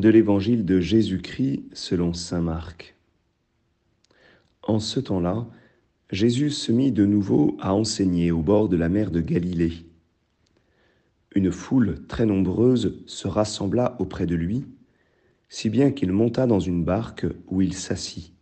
[0.00, 2.96] de l'évangile de Jésus-Christ selon Saint Marc.
[4.62, 5.46] En ce temps-là,
[6.10, 9.86] Jésus se mit de nouveau à enseigner au bord de la mer de Galilée.
[11.34, 14.64] Une foule très nombreuse se rassembla auprès de lui,
[15.48, 18.32] si bien qu'il monta dans une barque où il s'assit.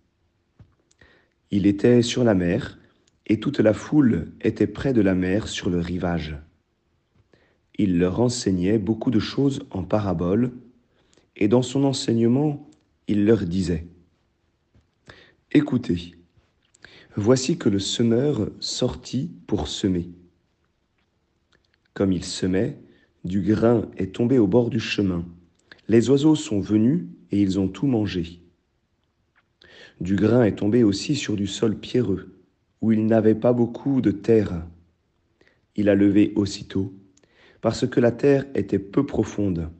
[1.50, 2.78] Il était sur la mer,
[3.26, 6.36] et toute la foule était près de la mer sur le rivage.
[7.78, 10.52] Il leur enseignait beaucoup de choses en paraboles,
[11.36, 12.68] et dans son enseignement,
[13.08, 13.86] il leur disait,
[15.52, 16.14] Écoutez,
[17.16, 20.10] voici que le semeur sortit pour semer.
[21.94, 22.78] Comme il semait,
[23.24, 25.24] du grain est tombé au bord du chemin.
[25.88, 28.40] Les oiseaux sont venus et ils ont tout mangé.
[30.00, 32.34] Du grain est tombé aussi sur du sol pierreux,
[32.80, 34.66] où il n'avait pas beaucoup de terre.
[35.76, 36.92] Il a levé aussitôt,
[37.60, 39.70] parce que la terre était peu profonde.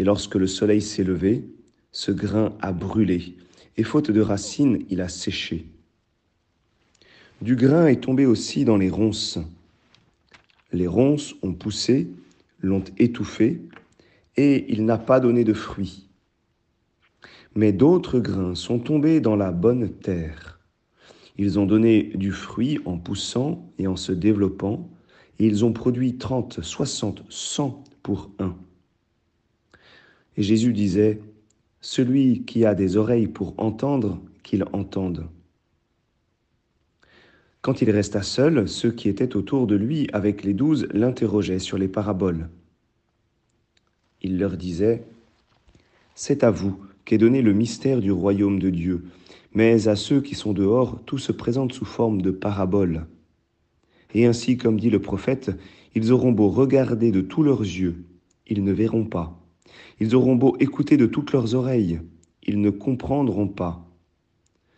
[0.00, 1.44] Et lorsque le soleil s'est levé,
[1.92, 3.36] ce grain a brûlé,
[3.76, 5.66] et faute de racines, il a séché.
[7.42, 9.38] Du grain est tombé aussi dans les ronces.
[10.72, 12.08] Les ronces ont poussé,
[12.62, 13.60] l'ont étouffé,
[14.38, 16.08] et il n'a pas donné de fruits.
[17.54, 20.60] Mais d'autres grains sont tombés dans la bonne terre.
[21.36, 24.88] Ils ont donné du fruit en poussant et en se développant,
[25.38, 28.56] et ils ont produit trente, soixante, cent pour un.
[30.36, 31.20] Et Jésus disait,
[31.80, 35.26] Celui qui a des oreilles pour entendre, qu'il entende.
[37.62, 41.76] Quand il resta seul, ceux qui étaient autour de lui avec les douze l'interrogeaient sur
[41.76, 42.48] les paraboles.
[44.22, 45.04] Il leur disait,
[46.14, 49.04] C'est à vous qu'est donné le mystère du royaume de Dieu,
[49.52, 53.06] mais à ceux qui sont dehors, tout se présente sous forme de paraboles.
[54.14, 55.50] Et ainsi, comme dit le prophète,
[55.94, 58.04] ils auront beau regarder de tous leurs yeux,
[58.46, 59.36] ils ne verront pas.
[59.98, 62.00] Ils auront beau écouter de toutes leurs oreilles,
[62.42, 63.86] ils ne comprendront pas.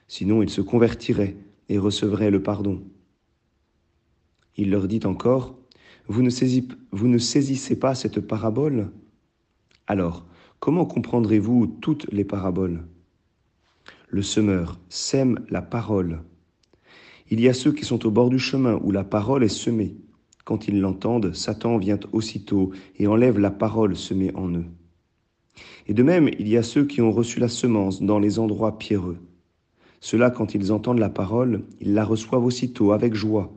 [0.08, 1.36] Sinon ils se convertiraient
[1.68, 2.82] et recevraient le pardon.
[4.56, 5.56] Il leur dit encore,
[6.08, 8.90] vous ne, saisissez pas cette parabole?
[9.86, 10.26] Alors,
[10.60, 12.84] comment comprendrez-vous toutes les paraboles?
[14.08, 16.22] Le semeur sème la parole.
[17.30, 19.96] Il y a ceux qui sont au bord du chemin où la parole est semée.
[20.44, 24.66] Quand ils l'entendent, Satan vient aussitôt et enlève la parole semée en eux.
[25.86, 28.78] Et de même, il y a ceux qui ont reçu la semence dans les endroits
[28.78, 29.18] pierreux.
[30.00, 33.52] Ceux-là, quand ils entendent la parole, ils la reçoivent aussitôt avec joie.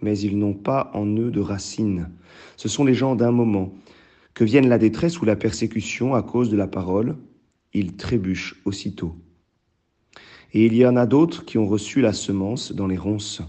[0.00, 2.10] Mais ils n'ont pas en eux de racines.
[2.56, 3.72] Ce sont les gens d'un moment.
[4.34, 7.16] Que vienne la détresse ou la persécution à cause de la parole,
[7.72, 9.14] ils trébuchent aussitôt.
[10.52, 13.42] Et il y en a d'autres qui ont reçu la semence dans les ronces.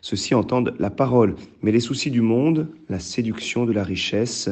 [0.00, 4.48] Ceux-ci entendent la parole, mais les soucis du monde, la séduction de la richesse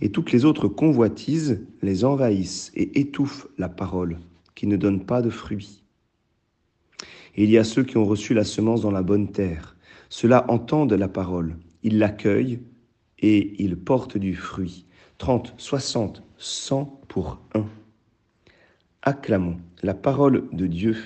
[0.00, 4.18] et toutes les autres convoitises les envahissent et étouffent la parole,
[4.54, 5.82] qui ne donne pas de fruits.
[7.36, 9.76] Et il y a ceux qui ont reçu la semence dans la bonne terre.
[10.10, 12.60] Ceux-là entendent la parole, ils l'accueillent
[13.20, 14.86] et ils portent du fruit.
[15.18, 17.66] Trente, soixante, cent pour un.
[19.02, 20.96] Acclamons la parole de Dieu.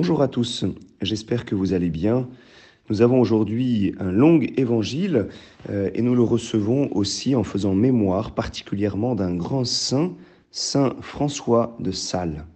[0.00, 0.64] Bonjour à tous,
[1.02, 2.28] j'espère que vous allez bien.
[2.88, 5.26] Nous avons aujourd'hui un long évangile
[5.70, 10.14] euh, et nous le recevons aussi en faisant mémoire particulièrement d'un grand saint,
[10.52, 12.46] Saint François de Sales.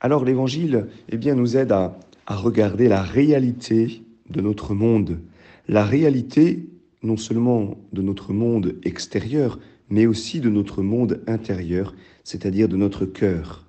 [0.00, 5.20] Alors l'évangile eh bien, nous aide à, à regarder la réalité de notre monde,
[5.68, 6.66] la réalité
[7.02, 9.58] non seulement de notre monde extérieur,
[9.90, 11.94] mais aussi de notre monde intérieur,
[12.24, 13.66] c'est-à-dire de notre cœur.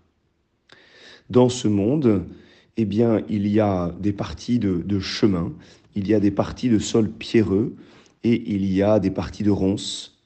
[1.30, 2.25] Dans ce monde,
[2.78, 5.53] eh bien, il y a des parties de, chemin,
[5.95, 7.75] il y a des parties de sol pierreux
[8.23, 10.23] et il y a des parties de ronces.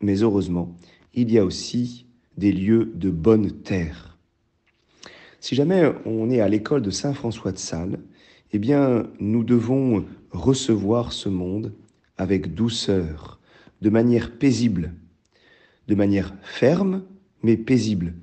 [0.00, 0.74] Mais heureusement,
[1.14, 2.06] il y a aussi
[2.36, 4.18] des lieux de bonne terre.
[5.40, 7.98] Si jamais on est à l'école de Saint François de Sales,
[8.52, 11.72] eh bien, nous devons recevoir ce monde
[12.18, 13.40] avec douceur,
[13.80, 14.92] de manière paisible,
[15.88, 17.02] de manière ferme,
[17.42, 18.14] mais paisible.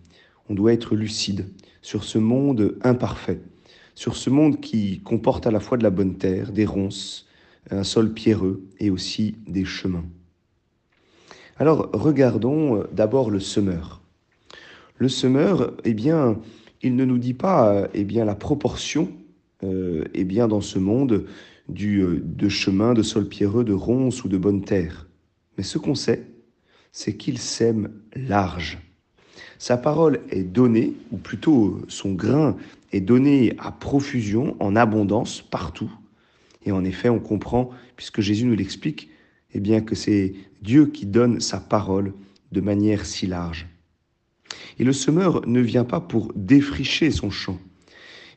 [0.47, 1.47] On doit être lucide
[1.81, 3.41] sur ce monde imparfait
[3.97, 7.25] sur ce monde qui comporte à la fois de la bonne terre, des ronces,
[7.71, 10.05] un sol pierreux et aussi des chemins.
[11.57, 14.03] Alors regardons euh, d'abord le semeur.
[14.97, 16.39] Le semeur, eh bien,
[16.83, 19.11] il ne nous dit pas eh bien, la proportion
[19.63, 21.25] euh, eh bien, dans ce monde
[21.67, 25.07] du, euh, de chemin, de sol pierreux, de ronces ou de bonne terre.
[25.57, 26.27] Mais ce qu'on sait,
[26.91, 28.77] c'est qu'il sème large.
[29.59, 32.55] Sa parole est donnée, ou plutôt son grain
[32.91, 35.91] est donné à profusion, en abondance, partout.
[36.65, 39.09] Et en effet, on comprend, puisque Jésus nous l'explique,
[39.53, 42.13] eh bien que c'est Dieu qui donne sa parole
[42.51, 43.67] de manière si large.
[44.79, 47.57] Et le semeur ne vient pas pour défricher son champ.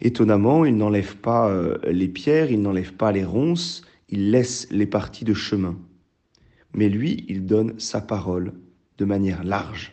[0.01, 4.87] Étonnamment, il n'enlève pas euh, les pierres, il n'enlève pas les ronces, il laisse les
[4.87, 5.77] parties de chemin.
[6.75, 8.55] Mais lui, il donne sa parole
[8.99, 9.93] de manière large.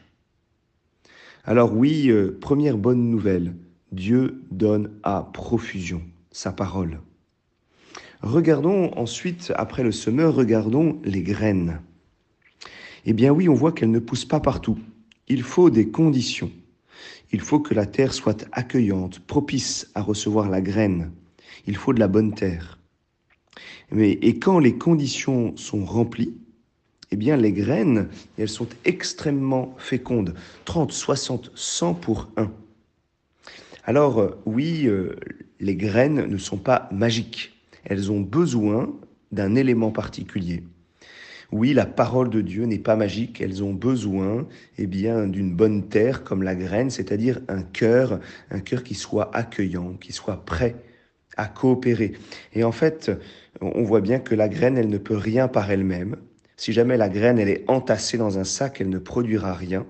[1.47, 3.55] Alors oui, euh, première bonne nouvelle,
[3.93, 6.99] Dieu donne à profusion sa parole.
[8.21, 11.79] Regardons ensuite, après le semeur, regardons les graines.
[13.05, 14.77] Eh bien oui, on voit qu'elles ne poussent pas partout.
[15.29, 16.51] Il faut des conditions.
[17.31, 21.13] Il faut que la terre soit accueillante, propice à recevoir la graine.
[21.65, 22.77] Il faut de la bonne terre.
[23.89, 26.35] Mais, et quand les conditions sont remplies,
[27.11, 30.33] eh bien les graines, elles sont extrêmement fécondes.
[30.65, 32.51] 30, 60, 100 pour 1.
[33.85, 35.15] Alors euh, oui, euh,
[35.59, 37.53] les graines ne sont pas magiques.
[37.85, 38.93] Elles ont besoin
[39.31, 40.63] d'un élément particulier.
[41.53, 44.45] Oui, la parole de Dieu n'est pas magique, elles ont besoin
[44.77, 48.19] eh bien d'une bonne terre comme la graine, c'est-à-dire un cœur,
[48.51, 50.75] un cœur qui soit accueillant, qui soit prêt
[51.37, 52.13] à coopérer.
[52.53, 53.11] Et en fait,
[53.61, 56.17] on voit bien que la graine, elle ne peut rien par elle-même.
[56.57, 59.85] Si jamais la graine, elle est entassée dans un sac, elle ne produira rien.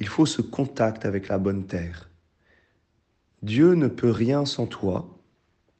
[0.00, 2.10] Il faut ce contact avec la bonne terre.
[3.42, 5.08] Dieu ne peut rien sans toi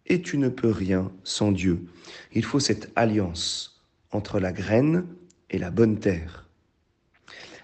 [0.06, 1.80] et tu ne peux rien sans Dieu.
[2.32, 3.82] Il faut cette alliance
[4.12, 5.06] entre la graine
[5.50, 6.48] et la bonne terre.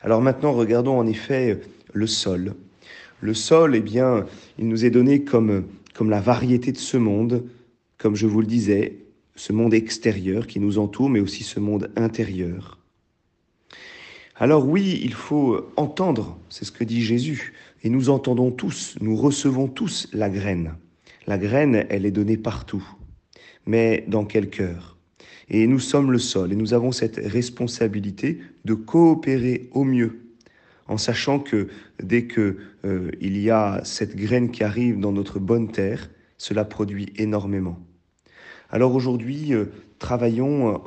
[0.02, 1.60] Alors maintenant, regardons en effet
[1.92, 2.54] le sol.
[3.20, 4.26] Le sol, eh bien,
[4.58, 7.44] il nous est donné comme, comme la variété de ce monde,
[7.98, 8.98] comme je vous le disais,
[9.38, 12.78] ce monde extérieur qui nous entoure, mais aussi ce monde intérieur.
[14.36, 17.52] Alors oui, il faut entendre, c'est ce que dit Jésus,
[17.82, 20.74] et nous entendons tous, nous recevons tous la graine.
[21.26, 22.86] La graine, elle est donnée partout.
[23.64, 24.96] Mais dans quel cœur?
[25.48, 30.28] Et nous sommes le sol et nous avons cette responsabilité de coopérer au mieux
[30.88, 31.68] en sachant que
[32.02, 36.64] dès que euh, il y a cette graine qui arrive dans notre bonne terre, cela
[36.64, 37.78] produit énormément.
[38.70, 39.66] Alors aujourd'hui, euh,
[39.98, 40.78] travaillons euh,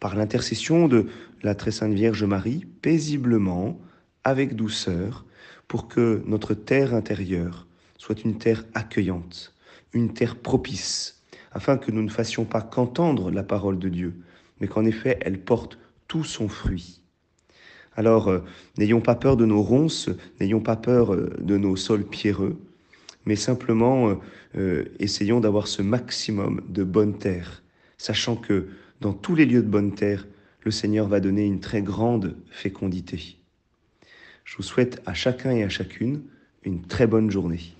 [0.00, 1.06] par l'intercession de
[1.42, 3.78] la très sainte Vierge Marie paisiblement,
[4.22, 5.24] avec douceur,
[5.66, 7.66] pour que notre terre intérieure
[7.96, 9.54] soit une terre accueillante,
[9.94, 11.22] une terre propice,
[11.52, 14.14] afin que nous ne fassions pas qu'entendre la parole de Dieu,
[14.60, 15.78] mais qu'en effet elle porte
[16.08, 17.00] tout son fruit.
[17.96, 18.40] Alors, euh,
[18.76, 22.60] n'ayons pas peur de nos ronces, n'ayons pas peur de nos sols pierreux,
[23.26, 24.18] mais simplement
[24.56, 27.62] euh, essayons d'avoir ce maximum de bonne terre,
[27.98, 28.68] sachant que
[29.00, 30.26] dans tous les lieux de bonne terre,
[30.62, 33.36] le Seigneur va donner une très grande fécondité.
[34.44, 36.22] Je vous souhaite à chacun et à chacune
[36.62, 37.75] une très bonne journée.